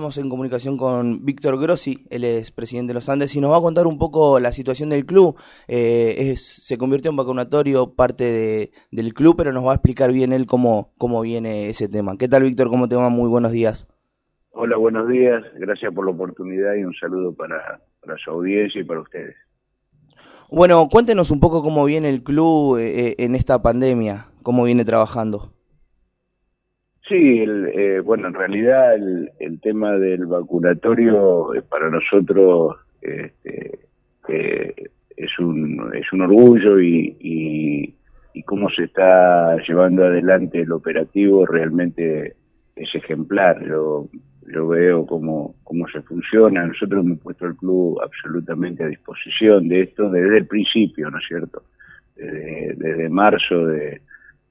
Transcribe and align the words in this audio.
Estamos 0.00 0.18
en 0.18 0.30
comunicación 0.30 0.76
con 0.76 1.24
Víctor 1.24 1.60
Grossi, 1.60 2.04
él 2.08 2.22
es 2.22 2.52
presidente 2.52 2.90
de 2.90 2.94
los 2.94 3.08
Andes 3.08 3.34
y 3.34 3.40
nos 3.40 3.50
va 3.50 3.56
a 3.56 3.60
contar 3.60 3.88
un 3.88 3.98
poco 3.98 4.38
la 4.38 4.52
situación 4.52 4.90
del 4.90 5.04
club. 5.04 5.36
Eh, 5.66 6.14
es, 6.18 6.40
se 6.40 6.78
convirtió 6.78 7.10
en 7.10 7.16
vacunatorio 7.16 7.96
parte 7.96 8.22
de, 8.22 8.70
del 8.92 9.12
club, 9.12 9.34
pero 9.36 9.52
nos 9.52 9.66
va 9.66 9.72
a 9.72 9.74
explicar 9.74 10.12
bien 10.12 10.32
él 10.32 10.46
cómo, 10.46 10.92
cómo 10.98 11.20
viene 11.22 11.68
ese 11.68 11.88
tema. 11.88 12.16
¿Qué 12.16 12.28
tal, 12.28 12.44
Víctor? 12.44 12.68
¿Cómo 12.68 12.88
te 12.88 12.94
va? 12.94 13.08
Muy 13.08 13.28
buenos 13.28 13.50
días. 13.50 13.88
Hola, 14.52 14.76
buenos 14.76 15.08
días. 15.08 15.42
Gracias 15.56 15.92
por 15.92 16.04
la 16.04 16.12
oportunidad 16.12 16.74
y 16.76 16.84
un 16.84 16.94
saludo 16.94 17.34
para, 17.34 17.80
para 18.00 18.16
su 18.18 18.30
audiencia 18.30 18.80
y 18.80 18.84
para 18.84 19.00
ustedes. 19.00 19.34
Bueno, 20.48 20.88
cuéntenos 20.88 21.32
un 21.32 21.40
poco 21.40 21.60
cómo 21.60 21.84
viene 21.84 22.08
el 22.08 22.22
club 22.22 22.78
eh, 22.78 23.16
en 23.18 23.34
esta 23.34 23.60
pandemia, 23.62 24.28
cómo 24.44 24.62
viene 24.62 24.84
trabajando. 24.84 25.57
Sí, 27.08 27.38
el, 27.40 27.70
eh, 27.74 28.00
bueno, 28.00 28.28
en 28.28 28.34
realidad 28.34 28.94
el, 28.94 29.30
el, 29.38 29.58
tema 29.60 29.92
del 29.92 30.26
vacunatorio 30.26 31.54
eh, 31.54 31.62
para 31.62 31.88
nosotros 31.88 32.76
este, 33.00 33.78
eh, 34.28 34.74
es, 35.16 35.38
un, 35.38 35.90
es 35.94 36.12
un 36.12 36.20
orgullo 36.20 36.78
y, 36.78 37.16
y, 37.18 37.94
y, 38.34 38.42
cómo 38.42 38.68
se 38.68 38.84
está 38.84 39.56
llevando 39.66 40.04
adelante 40.04 40.60
el 40.60 40.70
operativo 40.70 41.46
realmente 41.46 42.36
es 42.76 42.94
ejemplar. 42.94 43.66
Yo, 43.66 44.06
yo 44.52 44.68
veo 44.68 45.06
cómo, 45.06 45.54
cómo 45.64 45.88
se 45.88 46.02
funciona. 46.02 46.66
Nosotros 46.66 47.06
hemos 47.06 47.20
puesto 47.20 47.46
el 47.46 47.56
club 47.56 48.02
absolutamente 48.02 48.84
a 48.84 48.88
disposición 48.88 49.66
de 49.68 49.80
esto 49.82 50.10
desde 50.10 50.38
el 50.38 50.46
principio, 50.46 51.10
¿no 51.10 51.18
es 51.18 51.24
cierto? 51.26 51.62
Desde, 52.14 52.74
desde 52.76 53.08
marzo 53.08 53.66
de, 53.66 54.02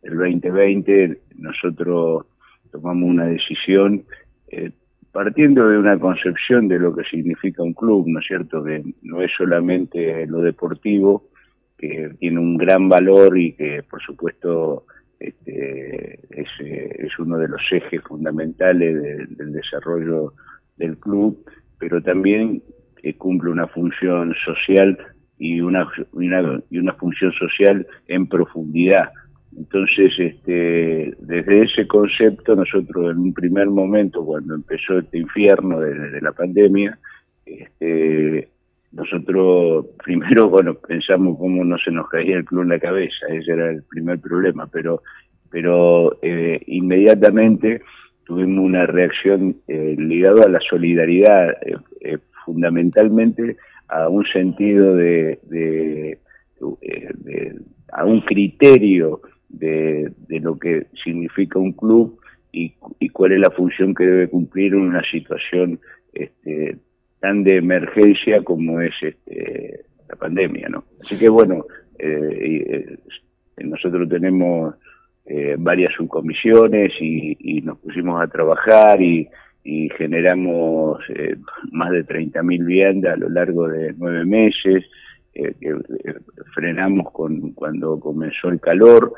del 0.02 0.18
2020 0.18 1.20
nosotros 1.36 2.26
tomamos 2.72 3.10
una 3.10 3.26
decisión 3.26 4.04
eh, 4.50 4.72
partiendo 5.12 5.68
de 5.68 5.78
una 5.78 5.98
concepción 6.00 6.68
de 6.68 6.80
lo 6.80 6.96
que 6.96 7.04
significa 7.04 7.64
un 7.64 7.74
club, 7.74 8.08
¿no 8.08 8.20
es 8.20 8.28
cierto? 8.28 8.64
Que 8.64 8.84
no 9.02 9.22
es 9.22 9.32
solamente 9.38 10.26
lo 10.28 10.42
deportivo, 10.42 11.30
que 11.78 12.12
tiene 12.20 12.40
un 12.40 12.58
gran 12.58 12.90
valor 12.90 13.38
y 13.38 13.54
que, 13.54 13.84
por 13.84 14.02
supuesto, 14.02 14.86
este, 15.20 16.20
es, 16.30 16.48
es 16.59 17.20
uno 17.20 17.38
de 17.38 17.48
los 17.48 17.62
ejes 17.72 18.02
fundamentales 18.04 19.02
de, 19.02 19.26
del 19.30 19.54
desarrollo 19.54 20.34
del 20.76 20.98
club, 20.98 21.44
pero 21.80 22.02
también 22.02 22.62
que 23.02 23.16
cumple 23.16 23.52
una 23.52 23.68
función 23.68 24.34
social 24.46 24.98
y 25.38 25.62
una, 25.62 25.88
y 26.70 26.78
una 26.78 26.94
función 26.94 27.31
social 27.34 27.88
en 28.08 28.28
profundidad, 28.28 29.09
entonces, 29.56 30.14
este, 30.17 31.16
desde 31.20 31.64
ese 31.64 31.88
concepto, 31.88 32.56
nosotros 32.56 33.12
en 33.12 33.20
un 33.20 33.34
primer 33.34 33.67
momento, 33.67 34.23
cuando 34.23 34.56
empezó 34.56 35.00
este 35.00 35.17
infierno 35.17 35.80
de, 35.80 36.22
la 36.22 36.31
pandemia, 36.31 36.98
este, 37.45 38.50
nosotros 38.92 39.88
primero, 40.03 40.50
bueno, 40.50 40.75
pensamos 40.75 41.38
cómo 41.38 41.64
no 41.64 41.78
se 41.78 41.92
nos 41.92 42.09
caía 42.09 42.38
el 42.38 42.45
club 42.45 42.64
en 42.64 42.70
la 42.70 42.80
cabeza, 42.80 43.28
ese 43.30 43.52
era 43.52 43.72
el 43.72 43.84
primer 43.84 44.20
problema, 44.20 44.68
pero, 44.68 45.02
pero 45.50 46.20
eh, 46.22 46.62
inmediatamente 46.68 47.81
tuvimos 48.25 48.66
una 48.66 48.86
reacción 48.86 49.56
eh, 49.68 49.95
ligada 49.98 50.44
a 50.44 50.50
la 50.50 50.59
solidaridad, 50.59 51.50
eh, 51.66 51.78
eh, 52.02 52.18
fundamentalmente 52.45 53.58
a 53.88 54.09
un 54.09 54.25
sentido 54.25 54.95
de, 54.95 55.40
de, 55.44 56.20
de 56.59 57.56
a 57.94 58.06
un 58.06 58.20
criterio 58.22 59.22
de, 59.50 60.12
lo 60.30 60.58
que 60.58 60.88
significa 61.03 61.59
un 61.59 61.73
club 61.73 62.20
y, 62.52 62.73
cuál 63.12 63.34
es 63.34 63.40
la 63.40 63.52
función 63.52 63.94
que 63.94 64.06
debe 64.06 64.30
cumplir 64.30 64.73
en 64.73 64.81
una 64.81 65.03
situación 65.09 65.80
este, 66.14 66.78
tan 67.20 67.44
de 67.44 67.58
emergencia 67.58 68.44
como 68.44 68.81
es 68.81 68.94
este, 69.02 69.86
la 70.09 70.16
pandemia, 70.16 70.70
¿no? 70.70 70.84
Así 71.00 71.18
que 71.18 71.30
bueno, 71.30 71.66
eh, 72.00 72.98
eh, 73.58 73.63
nosotros 73.63 74.08
tenemos 74.09 74.75
eh, 75.25 75.56
varias 75.58 75.94
subcomisiones 75.94 76.94
y, 77.02 77.62
nos 77.62 77.79
pusimos 77.79 78.22
a 78.22 78.28
trabajar 78.28 79.02
y, 79.02 79.28
y 79.68 79.90
generamos 79.97 81.02
eh, 81.09 81.35
más 81.72 81.91
de 81.91 82.06
30.000 82.06 82.66
viviendas 82.66 83.14
a 83.14 83.18
lo 83.18 83.28
largo 83.28 83.68
de 83.68 83.94
nueve 83.97 84.24
meses, 84.24 84.85
eh, 85.38 85.53
que 85.59 85.75
frenamos 86.53 87.12
con, 87.12 87.52
cuando 87.52 88.00
comenzó 88.00 88.50
el 88.50 88.59
calor, 88.59 89.14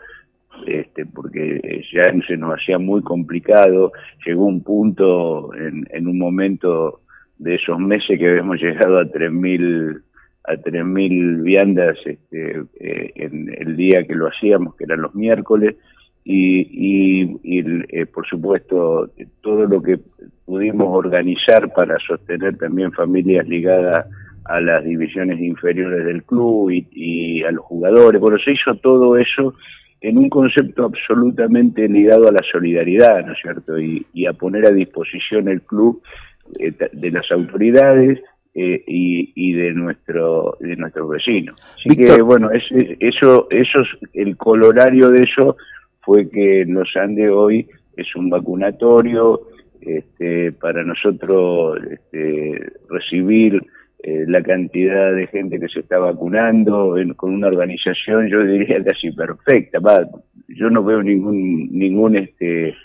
este, 0.67 1.05
porque 1.05 1.83
ya 1.93 2.03
se 2.27 2.35
nos 2.35 2.55
hacía 2.55 2.77
muy 2.77 3.01
complicado, 3.01 3.93
llegó 4.25 4.45
un 4.45 4.61
punto 4.61 5.53
en, 5.55 5.87
en 5.91 6.07
un 6.07 6.17
momento 6.17 7.01
de 7.37 7.55
esos 7.55 7.79
meses 7.79 8.19
que 8.19 8.29
habíamos 8.29 8.57
llegado 8.61 8.99
a 8.99 9.05
3.000 9.05 10.01
a 10.45 10.53
3.000 10.53 11.43
viandas 11.43 11.97
este, 12.05 12.63
eh, 12.79 13.11
en 13.15 13.53
el 13.57 13.75
día 13.75 14.05
que 14.05 14.15
lo 14.15 14.27
hacíamos, 14.27 14.75
que 14.75 14.85
eran 14.85 15.01
los 15.01 15.13
miércoles, 15.13 15.75
y, 16.23 16.61
y, 16.61 17.39
y 17.43 17.63
eh, 17.89 18.05
por 18.07 18.27
supuesto 18.27 19.11
todo 19.41 19.65
lo 19.65 19.81
que 19.81 19.99
pudimos 20.45 20.87
organizar 20.89 21.71
para 21.73 21.97
sostener 21.99 22.57
también 22.57 22.91
familias 22.91 23.47
ligadas 23.47 24.07
a 24.49 24.59
las 24.59 24.83
divisiones 24.83 25.39
inferiores 25.39 26.03
del 26.05 26.23
club 26.23 26.71
y, 26.71 26.87
y 26.91 27.43
a 27.43 27.51
los 27.51 27.63
jugadores, 27.65 28.19
bueno, 28.19 28.37
se 28.43 28.51
hizo 28.51 28.73
todo 28.75 29.15
eso 29.15 29.53
en 30.01 30.17
un 30.17 30.29
concepto 30.29 30.85
absolutamente 30.85 31.87
ligado 31.87 32.27
a 32.27 32.31
la 32.31 32.41
solidaridad, 32.51 33.25
¿no 33.25 33.33
es 33.33 33.39
cierto? 33.41 33.77
Y, 33.79 34.05
y 34.13 34.25
a 34.25 34.33
poner 34.33 34.65
a 34.65 34.71
disposición 34.71 35.49
el 35.49 35.61
club 35.61 36.01
eh, 36.59 36.73
de 36.93 37.11
las 37.11 37.29
autoridades 37.31 38.19
eh, 38.55 38.83
y, 38.87 39.31
y, 39.35 39.53
de 39.53 39.73
nuestro 39.73 40.57
de 40.59 40.75
nuestros 40.75 41.09
vecinos. 41.09 41.55
Así 41.75 41.95
que 41.95 42.21
bueno, 42.21 42.49
es, 42.49 42.63
es, 42.71 42.97
eso 42.99 43.47
eso 43.51 43.81
es, 43.81 43.87
el 44.13 44.35
colorario 44.35 45.11
de 45.11 45.23
eso 45.23 45.57
fue 46.01 46.27
que 46.29 46.65
los 46.67 46.89
Andes 46.95 47.29
hoy 47.29 47.67
es 47.95 48.15
un 48.15 48.31
vacunatorio 48.31 49.41
este, 49.81 50.51
para 50.53 50.83
nosotros 50.83 51.79
este, 51.91 52.73
recibir 52.89 53.61
eh, 54.09 54.25
la 54.27 54.41
cantidad 54.41 55.13
de 55.13 55.27
gente 55.27 55.59
que 55.59 55.67
se 55.67 55.81
está 55.81 55.99
vacunando 55.99 56.97
en, 56.97 57.13
con 57.13 57.31
una 57.31 57.47
organización 57.47 58.27
yo 58.27 58.43
diría 58.43 58.83
casi 58.83 59.11
perfecta 59.11 59.79
va, 59.79 60.03
yo 60.47 60.69
no 60.69 60.83
veo 60.83 61.03
ningún 61.03 61.69
ningún 61.71 62.15
este 62.15 62.75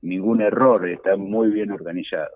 ningún 0.00 0.40
error 0.40 0.88
está 0.88 1.16
muy 1.16 1.50
bien 1.50 1.70
organizado 1.70 2.30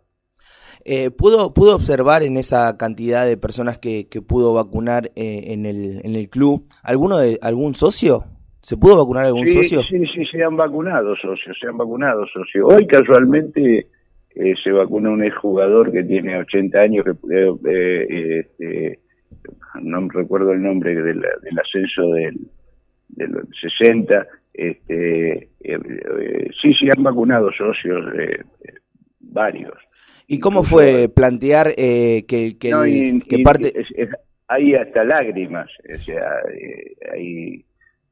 eh, 0.84 1.10
¿pudo, 1.10 1.52
¿Pudo 1.52 1.74
observar 1.74 2.22
en 2.22 2.36
esa 2.36 2.76
cantidad 2.76 3.26
de 3.26 3.36
personas 3.36 3.78
que, 3.78 4.06
que 4.08 4.22
pudo 4.22 4.52
vacunar 4.52 5.10
eh, 5.16 5.46
en, 5.48 5.66
el, 5.66 6.00
en 6.04 6.14
el 6.14 6.28
club 6.28 6.62
alguno 6.84 7.18
de 7.18 7.40
algún 7.42 7.74
socio? 7.74 8.26
¿Se 8.60 8.76
pudo 8.76 8.96
vacunar 8.96 9.24
algún 9.24 9.48
sí, 9.48 9.54
socio? 9.54 9.82
Sí, 9.82 9.98
sí, 10.14 10.24
se 10.30 10.44
han 10.44 10.56
vacunado 10.56 11.16
socios, 11.16 11.56
se 11.60 11.66
han 11.66 11.76
vacunado 11.76 12.24
socios. 12.26 12.72
Hoy 12.72 12.86
casualmente 12.86 13.88
eh, 14.36 14.54
se 14.62 14.70
vacuna 14.70 15.10
un 15.10 15.24
exjugador 15.24 15.90
que 15.90 16.04
tiene 16.04 16.36
80 16.36 16.78
años, 16.78 17.04
que 17.04 17.10
eh, 17.34 17.56
eh, 17.70 18.40
este, 18.40 19.00
no 19.80 20.06
recuerdo 20.10 20.52
el 20.52 20.62
nombre 20.62 20.94
del, 20.94 21.22
del 21.42 21.58
ascenso 21.58 22.02
del, 22.12 22.36
del 23.08 23.34
60, 23.78 24.26
este, 24.52 25.48
eh, 25.60 26.50
sí, 26.60 26.74
sí 26.74 26.88
han 26.94 27.02
vacunado 27.02 27.50
socios, 27.50 28.04
varios. 29.20 29.74
¿Y 30.26 30.38
cómo 30.38 30.64
fue 30.64 31.08
plantear 31.08 31.74
que, 31.74 32.56
que, 32.60 32.70
no, 32.70 32.86
y, 32.86 33.20
que 33.20 33.38
parte... 33.38 33.72
Es, 33.74 33.86
es, 33.96 34.10
hay 34.48 34.74
hasta 34.74 35.02
lágrimas, 35.02 35.70
o 35.92 35.96
sea, 35.96 36.28
hay, 37.12 37.64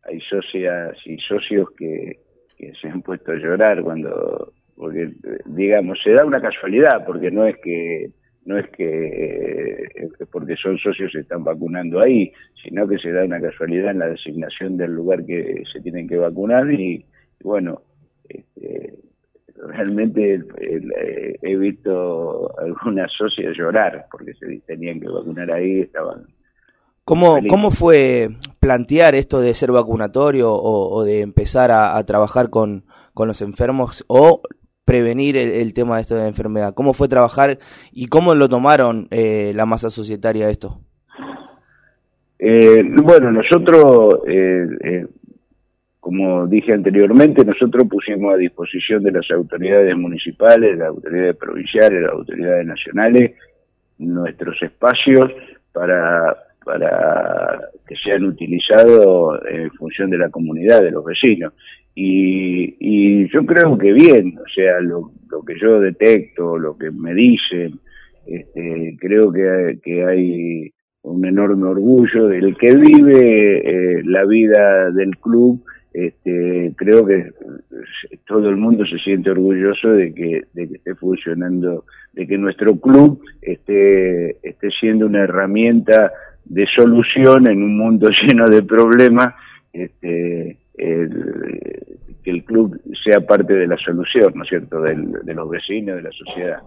hay 0.05 0.21
socias 0.21 0.97
y 1.05 1.19
socios 1.19 1.69
que, 1.77 2.19
que 2.57 2.73
se 2.81 2.89
han 2.89 3.03
puesto 3.03 3.33
a 3.33 3.37
llorar 3.37 3.83
cuando 3.83 4.53
porque 4.77 5.13
digamos 5.47 5.99
se 6.03 6.13
da 6.13 6.25
una 6.25 6.41
casualidad 6.41 7.05
porque 7.05 7.31
no 7.31 7.47
es 7.47 7.57
que 7.59 8.11
no 8.45 8.59
es 8.59 8.69
que 8.71 9.85
eh, 9.95 10.09
porque 10.31 10.57
son 10.57 10.79
socios 10.79 11.13
se 11.13 11.21
están 11.21 11.45
vacunando 11.45 12.01
ahí 12.01 12.33
sino 12.63 12.87
que 12.89 12.99
se 12.99 13.13
da 13.13 13.25
una 13.25 13.41
casualidad 13.41 13.93
en 13.93 14.01
la 14.01 14.09
designación 14.09 14.77
del 14.77 14.93
lugar 14.93 15.25
que 15.25 15.63
se 15.73 15.81
tienen 15.81 16.09
que 16.09 16.17
vacunar 16.17 16.71
y, 16.71 16.95
y 16.95 17.05
bueno 17.43 17.83
este, 18.29 18.95
realmente 19.57 20.35
el, 20.35 20.47
el, 20.59 20.93
eh, 20.99 21.39
he 21.43 21.57
visto 21.57 22.59
algunas 22.59 23.13
socias 23.13 23.57
llorar 23.57 24.07
porque 24.11 24.35
se 24.35 24.59
tenían 24.67 25.01
que 25.01 25.09
vacunar 25.09 25.51
ahí 25.53 25.81
estaban 25.81 26.27
¿Cómo, 27.07 27.37
¿Cómo 27.51 27.71
fue 27.71 28.31
plantear 28.61 29.15
esto 29.15 29.43
de 29.43 29.53
ser 29.53 29.71
vacunatorio 29.71 30.55
o, 30.55 30.89
o 30.89 31.05
de 31.05 31.21
empezar 31.21 31.71
a, 31.71 31.99
a 31.99 32.05
trabajar 32.05 32.49
con, 32.49 32.87
con 33.13 33.29
los 33.29 33.43
enfermos 33.43 34.07
o 34.09 34.41
prevenir 34.85 35.37
el, 35.37 35.73
tema 35.75 35.97
de 35.97 36.03
esta 36.03 36.27
enfermedad? 36.27 36.75
¿Cómo 36.75 36.93
fue 36.93 37.09
trabajar 37.09 37.59
y 37.93 38.07
cómo 38.07 38.35
lo 38.35 38.49
tomaron 38.49 39.09
eh, 39.11 39.53
la 39.55 39.67
masa 39.67 39.91
societaria 39.91 40.51
esto? 40.51 40.81
Eh, 42.39 42.83
bueno, 43.03 43.31
nosotros, 43.33 44.21
eh, 44.27 44.67
eh 44.83 45.07
como 46.01 46.47
dije 46.47 46.75
anteriormente, 46.75 47.47
nosotros 47.47 47.89
pusimos 47.89 48.35
a 48.35 48.37
disposición 48.37 49.03
de 49.03 49.11
las 49.11 49.31
autoridades 49.31 49.97
municipales, 49.97 50.77
las 50.77 50.89
autoridades 50.89 51.35
provinciales, 51.37 52.03
las 52.03 52.13
autoridades 52.13 52.67
nacionales, 52.67 53.33
nuestros 53.97 54.63
espacios 54.63 55.31
para, 55.73 56.37
para 56.65 57.61
que 57.87 57.95
sean 57.97 58.25
utilizados 58.25 59.41
en 59.51 59.71
función 59.73 60.11
de 60.11 60.19
la 60.19 60.31
comunidad, 60.31 60.83
de 60.83 60.91
los 60.91 61.05
vecinos. 61.05 61.53
Y, 61.95 62.77
y 62.81 63.29
yo 63.33 63.47
creo 63.47 63.79
que 63.79 63.93
bien, 63.93 64.37
o 64.39 64.49
sea, 64.53 64.81
lo, 64.81 65.13
que 65.47 65.55
yo 65.61 65.79
detecto, 65.81 66.59
lo 66.59 66.77
que 66.77 66.91
me 66.91 67.15
dicen, 67.15 67.79
este, 68.27 68.97
creo 68.99 69.31
que, 69.31 69.79
que 69.83 70.05
hay 70.05 70.73
un 71.05 71.25
enorme 71.25 71.69
orgullo 71.69 72.27
del 72.29 72.57
que 72.57 72.75
vive 72.75 73.99
eh, 73.99 74.03
la 74.05 74.25
vida 74.25 74.91
del 74.91 75.17
club. 75.19 75.63
Este, 75.93 76.73
creo 76.77 77.07
que 77.07 77.31
todo 78.27 78.49
el 78.49 78.57
mundo 78.57 78.85
se 78.85 78.99
siente 78.99 79.31
orgulloso 79.31 79.91
de 79.91 80.13
que, 80.13 80.43
de 80.53 80.69
que 80.69 80.75
esté 80.75 80.95
funcionando, 80.97 81.85
de 82.15 82.27
que 82.27 82.37
nuestro 82.37 82.81
club 82.81 83.21
esté, 83.43 84.39
esté 84.43 84.71
siendo 84.81 85.07
una 85.07 85.23
herramienta 85.23 86.11
de 86.45 86.67
solución 86.75 87.47
en 87.47 87.63
un 87.63 87.79
mundo 87.79 88.09
lleno 88.27 88.47
de 88.47 88.63
problemas, 88.63 89.35
este, 89.73 90.59
que 90.77 92.31
el 92.31 92.45
club 92.45 92.81
sea 93.05 93.21
parte 93.21 93.55
de 93.55 93.67
la 93.67 93.77
solución, 93.77 94.33
¿no 94.35 94.43
es 94.45 94.49
cierto?, 94.49 94.81
de 94.81 95.35
los 95.35 95.49
vecinos, 95.49 95.97
de 95.97 96.03
la 96.03 96.11
sociedad. 96.13 96.63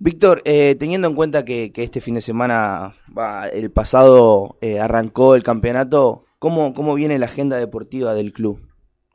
Víctor, 0.00 0.42
eh, 0.44 0.74
teniendo 0.78 1.08
en 1.08 1.14
cuenta 1.14 1.44
que, 1.44 1.72
este 1.76 2.00
fin 2.00 2.14
de 2.14 2.20
semana, 2.20 2.94
va, 3.16 3.46
el 3.48 3.70
pasado 3.70 4.56
eh, 4.60 4.80
arrancó 4.80 5.34
el 5.34 5.42
campeonato, 5.42 6.24
¿cómo, 6.38 6.74
¿cómo 6.74 6.94
viene 6.94 7.18
la 7.18 7.26
agenda 7.26 7.56
deportiva 7.56 8.14
del 8.14 8.32
club? 8.32 8.60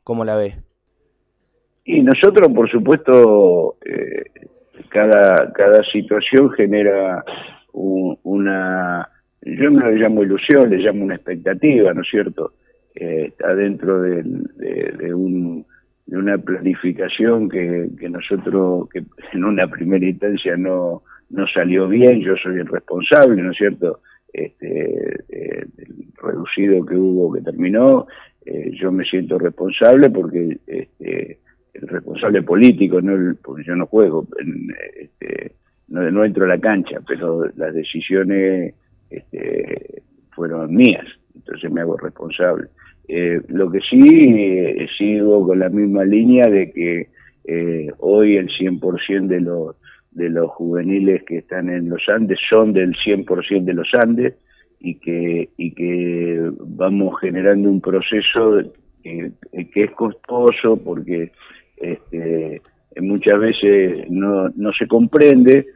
¿Cómo 0.04 0.24
la 0.24 0.36
ve? 0.36 0.56
Y 1.84 2.02
nosotros, 2.02 2.48
por 2.54 2.70
supuesto, 2.70 3.76
eh, 3.84 4.48
cada, 4.88 5.52
cada 5.52 5.82
situación 5.92 6.50
genera 6.52 7.24
yo 9.62 9.70
no 9.70 9.90
le 9.90 9.96
llamo 9.96 10.22
ilusión, 10.22 10.70
le 10.70 10.78
llamo 10.78 11.04
una 11.04 11.16
expectativa, 11.16 11.92
¿no 11.94 12.02
es 12.02 12.08
cierto? 12.10 12.54
está 12.92 13.54
dentro 13.54 14.02
de, 14.02 14.22
de 14.22 15.14
un 15.14 15.64
de 16.10 16.16
una 16.16 16.38
planificación 16.38 17.48
que, 17.48 17.88
nosotros, 18.10 18.88
que 18.90 19.04
en 19.32 19.44
una 19.44 19.68
primera 19.68 20.04
instancia 20.04 20.56
no, 20.56 21.04
no 21.30 21.46
salió 21.46 21.86
bien, 21.86 22.20
yo 22.20 22.34
soy 22.36 22.56
el 22.58 22.66
responsable, 22.66 23.40
¿no 23.40 23.52
es 23.52 23.56
cierto? 23.56 24.00
Este, 24.32 25.20
eh, 25.28 25.66
reducido 26.20 26.84
que 26.84 26.96
hubo, 26.96 27.32
que 27.32 27.42
terminó, 27.42 28.08
eh, 28.44 28.72
yo 28.72 28.90
me 28.90 29.04
siento 29.04 29.38
responsable 29.38 30.10
porque 30.10 30.58
este, 30.66 31.38
el 31.74 31.88
responsable 31.88 32.42
político, 32.42 33.00
no 33.00 33.36
porque 33.40 33.62
yo 33.62 33.76
no 33.76 33.86
juego, 33.86 34.26
este, 34.98 35.52
no 35.86 36.24
entro 36.24 36.44
a 36.44 36.48
la 36.48 36.58
cancha, 36.58 36.98
pero 37.06 37.44
las 37.54 37.72
decisiones 37.72 38.74
este, 39.10 40.02
fueron 40.30 40.74
mías, 40.74 41.06
entonces 41.34 41.70
me 41.70 41.80
hago 41.80 41.96
responsable. 41.96 42.68
Eh, 43.08 43.40
lo 43.48 43.70
que 43.70 43.80
sí, 43.80 44.00
eh, 44.06 44.86
sigo 44.96 45.44
con 45.44 45.58
la 45.58 45.68
misma 45.68 46.04
línea 46.04 46.46
de 46.46 46.70
que 46.70 47.08
eh, 47.44 47.88
hoy 47.98 48.36
el 48.36 48.48
100% 48.48 49.26
de 49.26 49.40
los, 49.40 49.76
de 50.12 50.28
los 50.28 50.50
juveniles 50.52 51.24
que 51.24 51.38
están 51.38 51.68
en 51.70 51.88
los 51.88 52.02
Andes 52.08 52.38
son 52.48 52.72
del 52.72 52.94
100% 52.94 53.64
de 53.64 53.74
los 53.74 53.88
Andes 53.94 54.34
y 54.78 54.94
que, 54.94 55.48
y 55.56 55.72
que 55.72 56.50
vamos 56.60 57.18
generando 57.20 57.68
un 57.68 57.80
proceso 57.80 58.62
que, 59.02 59.32
es 59.52 59.90
costoso 59.92 60.76
porque 60.76 61.32
este, 61.78 62.62
muchas 63.00 63.40
veces 63.40 64.08
no, 64.08 64.50
no 64.50 64.72
se 64.72 64.86
comprende, 64.86 65.66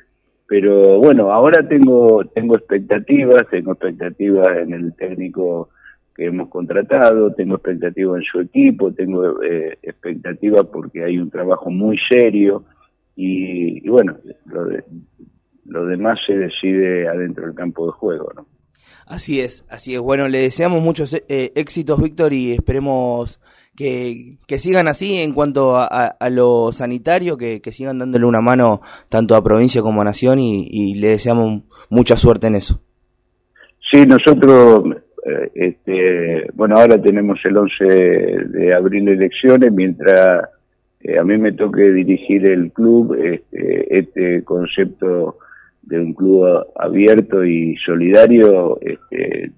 pero 0.47 0.99
bueno, 0.99 1.33
ahora 1.33 1.67
tengo, 1.67 2.25
tengo 2.27 2.57
expectativas, 2.57 3.49
tengo 3.51 3.73
expectativas 3.73 4.59
en 4.59 4.75
el 4.75 4.95
técnico 4.95 5.71
que 6.15 6.27
hemos 6.27 6.49
contratado, 6.49 7.33
tengo 7.33 7.57
expectativa 7.57 8.17
en 8.17 8.23
su 8.25 8.41
equipo, 8.41 8.93
tengo 8.93 9.43
eh, 9.43 9.79
expectativa 9.83 10.63
porque 10.65 11.03
hay 11.03 11.19
un 11.19 11.31
trabajo 11.31 11.71
muy 11.71 11.99
serio 12.09 12.65
y, 13.17 13.89
bueno, 13.89 14.17
lo, 14.47 14.67
de, 14.67 14.85
lo 15.65 15.87
demás 15.87 16.19
se 16.27 16.37
decide 16.37 17.09
adentro 17.09 17.47
del 17.47 17.55
campo 17.55 17.87
de 17.87 17.93
juego, 17.93 18.33
¿no? 18.35 18.47
Así 19.07 19.41
es, 19.41 19.65
así 19.69 19.95
es. 19.95 20.01
Bueno, 20.01 20.29
le 20.29 20.39
deseamos 20.39 20.83
muchos 20.83 21.15
eh, 21.15 21.53
éxitos, 21.55 22.01
Víctor, 22.03 22.33
y 22.33 22.53
esperemos 22.53 23.41
que, 23.77 24.37
que, 24.47 24.59
sigan 24.59 24.89
así 24.89 25.19
en 25.19 25.33
cuanto 25.33 25.77
a, 25.77 25.87
a, 25.87 26.31
lo 26.31 26.73
sanitario, 26.73 27.37
que, 27.37 27.61
que, 27.61 27.73
sigan 27.73 27.99
dándole 27.99 28.27
una 28.27 28.41
mano 28.41 28.81
tanto 29.09 29.37
a 29.37 29.43
provincia 29.43 29.83
como 29.83 30.01
a 30.01 30.05
nación 30.05 30.39
y, 30.39 30.69
y 30.71 30.95
le 30.95 31.09
deseamos 31.09 31.63
mucha 31.91 32.17
suerte 32.17 32.47
en 32.47 32.55
eso. 32.57 32.81
Sí, 33.91 34.07
nosotros 34.07 34.85
eh, 35.25 35.51
este, 35.55 36.51
bueno, 36.53 36.77
ahora 36.77 37.01
tenemos 37.01 37.39
el 37.45 37.57
11 37.57 37.85
de 37.85 38.75
abril 38.75 39.09
elecciones, 39.09 39.73
mientras 39.73 40.51
eh, 41.01 41.19
a 41.19 41.25
mí 41.25 41.39
me 41.39 41.53
toque 41.53 41.93
dirigir 41.93 42.47
el 42.47 42.73
club, 42.73 43.15
este, 43.15 43.99
este, 43.99 44.45
concepto 44.45 45.39
de 45.81 45.99
un 45.99 46.13
club 46.13 46.67
abierto 46.77 47.43
y 47.43 47.75
solidario, 47.87 48.79
este, 48.83 49.51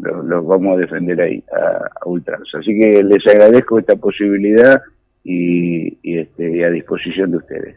lo, 0.00 0.42
vamos 0.44 0.76
a 0.76 0.80
defender 0.80 1.20
ahí, 1.20 1.42
a, 1.52 1.90
a 2.00 2.08
ultranza. 2.08 2.58
Así 2.58 2.78
que 2.78 3.02
les 3.02 3.26
agradezco 3.26 3.78
esta 3.78 3.96
posibilidad 3.96 4.80
y, 5.24 5.98
y, 6.02 6.18
este, 6.18 6.64
a 6.64 6.70
disposición 6.70 7.32
de 7.32 7.36
ustedes. 7.38 7.76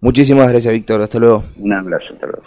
Muchísimas 0.00 0.48
gracias, 0.50 0.72
Víctor. 0.72 1.02
Hasta 1.02 1.18
luego. 1.18 1.44
Un 1.58 1.72
abrazo. 1.72 2.14
Hasta 2.14 2.26
luego. 2.26 2.42